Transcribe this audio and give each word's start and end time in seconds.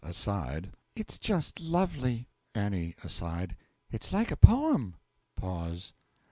(Aside.) 0.03 0.73
It's 0.95 1.19
just 1.19 1.59
lovely! 1.61 2.27
A. 2.57 2.95
(Aside.) 3.03 3.55
It's 3.91 4.11
like 4.11 4.31
a 4.31 4.35
poem. 4.35 4.95